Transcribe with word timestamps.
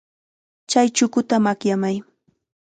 Chay 0.69 0.87
chukuta 0.95 1.35
makyamay. 1.45 1.95